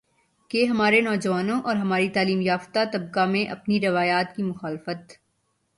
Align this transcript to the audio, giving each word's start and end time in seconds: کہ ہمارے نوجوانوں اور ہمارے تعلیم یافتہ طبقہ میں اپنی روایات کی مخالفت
کہ 0.49 0.63
ہمارے 0.65 1.01
نوجوانوں 1.01 1.59
اور 1.61 1.75
ہمارے 1.75 2.07
تعلیم 2.09 2.41
یافتہ 2.41 2.79
طبقہ 2.93 3.25
میں 3.25 3.45
اپنی 3.45 3.79
روایات 3.81 4.35
کی 4.35 4.43
مخالفت 4.43 5.13